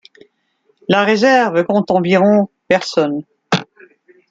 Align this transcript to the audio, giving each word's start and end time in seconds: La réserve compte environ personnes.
La 0.87 1.03
réserve 1.03 1.63
compte 1.63 1.91
environ 1.91 2.49
personnes. 2.67 3.21